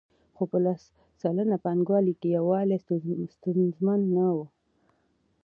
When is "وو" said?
4.35-4.45